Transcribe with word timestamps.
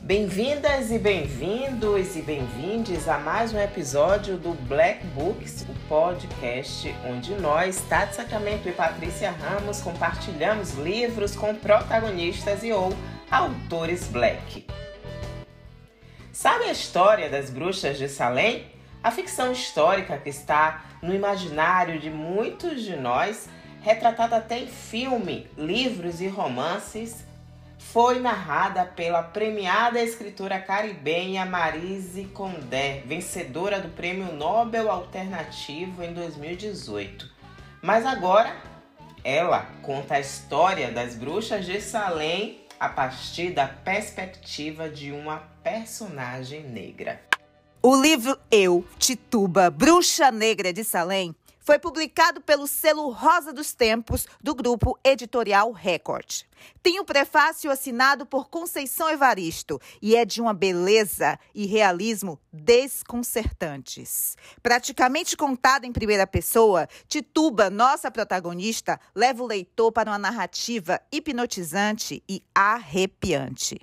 Bem-vindas 0.00 0.90
e 0.90 0.98
bem-vindos 0.98 2.14
e 2.16 2.22
bem-vindes 2.22 3.08
a 3.08 3.18
mais 3.18 3.52
um 3.52 3.58
episódio 3.58 4.36
do 4.36 4.52
Black 4.66 5.04
Books, 5.08 5.62
o 5.62 5.88
podcast 5.88 6.94
onde 7.06 7.34
nós, 7.34 7.80
Tati 7.88 8.14
Sacramento 8.14 8.68
e 8.68 8.72
Patrícia 8.72 9.30
Ramos, 9.30 9.80
compartilhamos 9.80 10.74
livros 10.74 11.34
com 11.34 11.54
protagonistas 11.54 12.62
e 12.62 12.72
ou 12.72 12.92
autores 13.30 14.08
black. 14.08 14.66
Sabe 16.32 16.64
a 16.64 16.72
história 16.72 17.28
das 17.28 17.50
bruxas 17.50 17.98
de 17.98 18.08
Salem? 18.08 18.66
A 19.02 19.10
ficção 19.10 19.52
histórica 19.52 20.16
que 20.16 20.30
está 20.30 20.84
no 21.02 21.14
imaginário 21.14 21.98
de 21.98 22.08
muitos 22.10 22.82
de 22.82 22.96
nós, 22.96 23.48
retratada 23.84 24.36
até 24.38 24.60
em 24.60 24.66
filme, 24.66 25.46
livros 25.58 26.22
e 26.22 26.26
romances, 26.26 27.22
foi 27.78 28.18
narrada 28.18 28.86
pela 28.86 29.22
premiada 29.22 30.00
escritora 30.00 30.58
caribenha 30.58 31.44
Marise 31.44 32.24
Condé, 32.32 33.02
vencedora 33.04 33.78
do 33.80 33.90
Prêmio 33.90 34.32
Nobel 34.32 34.90
Alternativo 34.90 36.02
em 36.02 36.14
2018. 36.14 37.30
Mas 37.82 38.06
agora 38.06 38.56
ela 39.22 39.68
conta 39.82 40.14
a 40.14 40.20
história 40.20 40.90
das 40.90 41.14
bruxas 41.14 41.66
de 41.66 41.78
Salem 41.78 42.60
a 42.80 42.88
partir 42.88 43.50
da 43.50 43.66
perspectiva 43.66 44.88
de 44.88 45.12
uma 45.12 45.42
personagem 45.62 46.62
negra. 46.62 47.20
O 47.82 47.94
livro 47.94 48.38
Eu, 48.50 48.82
Tituba, 48.98 49.68
Bruxa 49.68 50.30
Negra 50.30 50.72
de 50.72 50.82
Salem, 50.82 51.34
foi 51.64 51.78
publicado 51.78 52.42
pelo 52.42 52.66
selo 52.66 53.08
Rosa 53.10 53.50
dos 53.50 53.72
Tempos 53.72 54.26
do 54.40 54.54
grupo 54.54 54.98
editorial 55.02 55.72
Record. 55.72 56.42
Tem 56.82 57.00
um 57.00 57.04
prefácio 57.04 57.70
assinado 57.70 58.26
por 58.26 58.50
Conceição 58.50 59.08
Evaristo 59.08 59.80
e 60.00 60.14
é 60.14 60.26
de 60.26 60.42
uma 60.42 60.52
beleza 60.52 61.38
e 61.54 61.64
realismo 61.64 62.38
desconcertantes. 62.52 64.36
Praticamente 64.62 65.36
contada 65.38 65.86
em 65.86 65.92
primeira 65.92 66.26
pessoa, 66.26 66.86
Tituba, 67.08 67.70
nossa 67.70 68.10
protagonista, 68.10 69.00
leva 69.14 69.42
o 69.42 69.46
leitor 69.46 69.90
para 69.90 70.10
uma 70.10 70.18
narrativa 70.18 71.00
hipnotizante 71.10 72.22
e 72.28 72.42
arrepiante. 72.54 73.80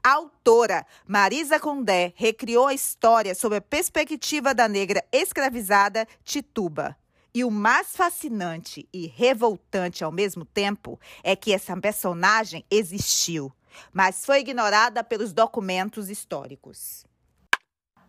A 0.00 0.12
autora 0.12 0.86
Marisa 1.04 1.58
Condé 1.58 2.12
recriou 2.14 2.68
a 2.68 2.74
história 2.74 3.34
sob 3.34 3.56
a 3.56 3.60
perspectiva 3.60 4.54
da 4.54 4.68
negra 4.68 5.04
escravizada 5.10 6.06
Tituba. 6.24 6.96
E 7.36 7.44
o 7.44 7.50
mais 7.50 7.94
fascinante 7.94 8.88
e 8.90 9.06
revoltante 9.08 10.02
ao 10.02 10.10
mesmo 10.10 10.42
tempo 10.42 10.98
é 11.22 11.36
que 11.36 11.52
essa 11.52 11.76
personagem 11.76 12.64
existiu, 12.70 13.52
mas 13.92 14.24
foi 14.24 14.38
ignorada 14.38 15.04
pelos 15.04 15.34
documentos 15.34 16.08
históricos. 16.08 17.04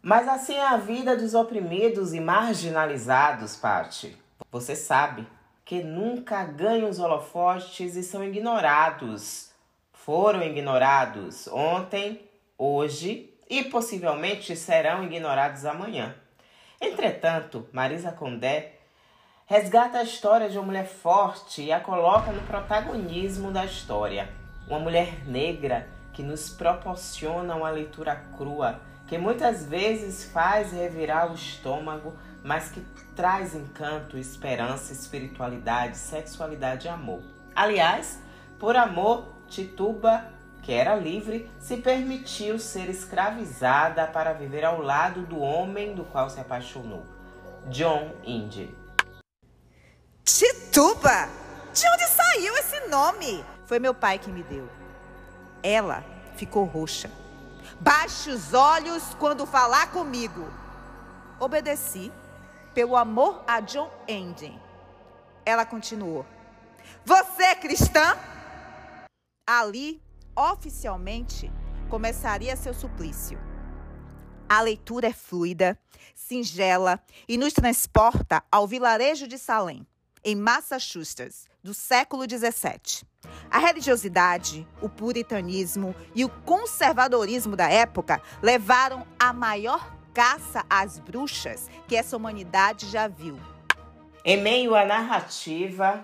Mas 0.02 0.30
assim 0.30 0.54
é 0.54 0.66
a 0.66 0.78
vida 0.78 1.14
dos 1.18 1.34
oprimidos 1.34 2.14
e 2.14 2.22
marginalizados, 2.22 3.58
Pati. 3.58 4.16
Você 4.50 4.78
sabe 4.78 5.28
que 5.66 5.84
nunca 5.84 6.46
ganham 6.46 6.90
os 6.90 6.98
holofotes 6.98 7.98
e 7.98 8.04
são 8.04 8.24
ignorados. 8.24 9.52
Foram 9.92 10.42
ignorados 10.42 11.50
ontem, 11.50 12.22
hoje 12.58 13.38
e 13.50 13.66
possivelmente 13.66 14.56
serão 14.56 15.04
ignorados 15.04 15.66
amanhã. 15.66 16.16
Entretanto, 16.80 17.68
Marisa 17.74 18.14
Condé 18.14 18.77
resgata 19.48 20.00
a 20.00 20.04
história 20.04 20.50
de 20.50 20.58
uma 20.58 20.66
mulher 20.66 20.86
forte 20.86 21.62
e 21.62 21.72
a 21.72 21.80
coloca 21.80 22.34
no 22.34 22.42
protagonismo 22.42 23.50
da 23.50 23.64
história. 23.64 24.30
Uma 24.68 24.78
mulher 24.78 25.26
negra 25.26 25.88
que 26.12 26.22
nos 26.22 26.50
proporciona 26.50 27.56
uma 27.56 27.70
leitura 27.70 28.26
crua, 28.36 28.82
que 29.08 29.18
muitas 29.18 29.66
vezes 29.66 30.30
faz 30.32 30.74
revirar 30.74 31.32
o 31.32 31.36
estômago, 31.36 32.14
mas 32.44 32.70
que 32.70 32.82
traz 33.16 33.56
encanto, 33.56 34.18
esperança, 34.18 34.92
espiritualidade, 34.92 35.96
sexualidade 35.96 36.88
e 36.88 36.90
amor. 36.90 37.22
Aliás, 37.56 38.22
por 38.60 38.76
amor, 38.76 39.30
Tituba, 39.48 40.26
que 40.62 40.74
era 40.74 40.94
livre, 40.94 41.50
se 41.58 41.78
permitiu 41.78 42.60
ser 42.60 42.90
escravizada 42.90 44.06
para 44.08 44.34
viver 44.34 44.66
ao 44.66 44.82
lado 44.82 45.22
do 45.22 45.40
homem 45.40 45.96
do 45.96 46.04
qual 46.04 46.30
se 46.30 46.42
apaixonou, 46.42 47.06
John 47.70 48.12
Indy. 48.26 48.87
Tituba? 50.28 51.30
De 51.74 51.88
onde 51.88 52.06
saiu 52.10 52.54
esse 52.58 52.90
nome? 52.90 53.46
Foi 53.66 53.80
meu 53.80 53.94
pai 53.94 54.20
que 54.20 54.30
me 54.30 54.44
deu. 54.44 54.70
Ela 55.64 56.04
ficou 56.36 56.66
roxa. 56.66 57.10
Baixe 57.80 58.30
os 58.30 58.54
olhos 58.54 59.14
quando 59.18 59.46
falar 59.46 59.90
comigo. 59.92 60.52
Obedeci 61.40 62.12
pelo 62.74 62.98
amor 62.98 63.42
a 63.48 63.62
John 63.62 63.90
Enden. 64.06 64.62
Ela 65.46 65.66
continuou. 65.66 66.26
Você 67.06 67.44
é 67.44 67.56
cristã? 67.56 68.18
Ali, 69.48 70.04
oficialmente, 70.36 71.50
começaria 71.90 72.58
seu 72.58 72.74
suplício. 72.74 73.40
A 74.50 74.60
leitura 74.60 75.08
é 75.08 75.14
fluida, 75.14 75.80
singela 76.14 77.02
e 77.30 77.38
nos 77.38 77.54
transporta 77.54 78.44
ao 78.52 78.68
vilarejo 78.68 79.26
de 79.26 79.38
Salem 79.38 79.88
em 80.24 80.36
Massachusetts, 80.36 81.48
do 81.64 81.74
século 81.74 82.24
XVII. 82.24 83.08
A 83.52 83.60
religiosidade, 83.60 84.68
o 84.82 84.90
puritanismo 84.90 85.96
e 86.16 86.24
o 86.24 86.30
conservadorismo 86.30 87.56
da 87.56 87.70
época 87.70 88.22
levaram 88.42 89.06
à 89.20 89.34
maior 89.34 89.96
caça 90.14 90.66
às 90.70 90.98
bruxas 90.98 91.70
que 91.88 91.96
essa 91.96 92.18
humanidade 92.18 92.90
já 92.90 93.08
viu. 93.08 93.38
Em 94.26 94.42
meio 94.42 94.76
à 94.76 94.84
narrativa, 94.84 96.04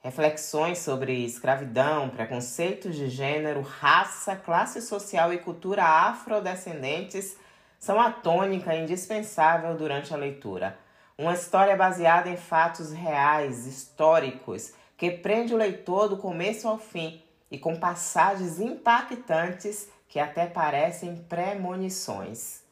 reflexões 0.00 0.78
sobre 0.78 1.24
escravidão, 1.24 2.08
preconceitos 2.08 2.96
de 2.96 3.08
gênero, 3.08 3.60
raça, 3.60 4.34
classe 4.34 4.80
social 4.80 5.32
e 5.32 5.38
cultura 5.38 5.84
afrodescendentes 5.84 7.36
são 7.78 8.00
a 8.00 8.10
tônica 8.10 8.74
indispensável 8.74 9.74
durante 9.76 10.12
a 10.12 10.16
leitura. 10.16 10.78
Uma 11.20 11.34
história 11.34 11.76
baseada 11.76 12.30
em 12.30 12.36
fatos 12.38 12.92
reais, 12.92 13.66
históricos, 13.66 14.72
que 14.96 15.10
prende 15.10 15.52
o 15.52 15.56
leitor 15.58 16.08
do 16.08 16.16
começo 16.16 16.66
ao 16.66 16.78
fim 16.78 17.22
e 17.50 17.58
com 17.58 17.78
passagens 17.78 18.58
impactantes 18.58 19.90
que 20.08 20.18
até 20.18 20.46
parecem 20.46 21.16
premonições. 21.28 22.62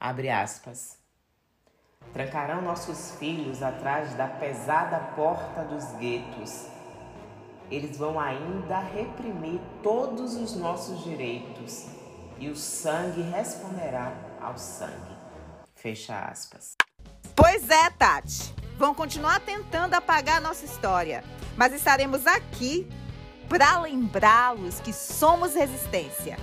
Abre 0.00 0.30
aspas. 0.30 0.96
Trancarão 2.10 2.62
nossos 2.62 3.16
filhos 3.16 3.62
atrás 3.62 4.14
da 4.14 4.28
pesada 4.28 4.98
porta 5.14 5.62
dos 5.64 5.84
guetos. 5.98 6.68
Eles 7.70 7.98
vão 7.98 8.18
ainda 8.18 8.78
reprimir 8.78 9.60
todos 9.82 10.36
os 10.36 10.56
nossos 10.56 11.04
direitos 11.04 11.86
e 12.38 12.48
o 12.48 12.56
sangue 12.56 13.20
responderá 13.20 14.10
ao 14.40 14.56
sangue. 14.56 15.18
Fecha 15.74 16.18
aspas. 16.18 16.76
Pois 17.40 17.70
é, 17.70 17.88
Tati. 17.88 18.54
Vão 18.76 18.94
continuar 18.94 19.40
tentando 19.40 19.94
apagar 19.94 20.36
a 20.36 20.40
nossa 20.42 20.66
história, 20.66 21.24
mas 21.56 21.72
estaremos 21.72 22.26
aqui 22.26 22.86
para 23.48 23.80
lembrá-los 23.80 24.78
que 24.80 24.92
somos 24.92 25.54
resistência. 25.54 26.36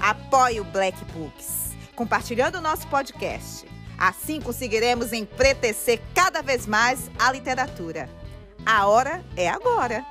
Apoie 0.00 0.60
o 0.60 0.64
Black 0.64 1.04
Books, 1.06 1.76
compartilhando 1.96 2.58
o 2.58 2.60
nosso 2.60 2.86
podcast. 2.86 3.66
Assim 3.98 4.40
conseguiremos 4.40 5.12
empretecer 5.12 6.00
cada 6.14 6.42
vez 6.42 6.64
mais 6.64 7.10
a 7.18 7.32
literatura. 7.32 8.08
A 8.64 8.86
hora 8.86 9.24
é 9.36 9.48
agora. 9.48 10.06